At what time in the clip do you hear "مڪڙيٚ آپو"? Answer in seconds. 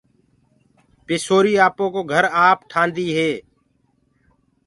1.07-1.85